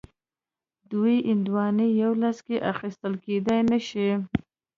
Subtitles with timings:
[0.91, 4.09] دوه هندواڼې یو لاس کې اخیستل کیدای نه شي.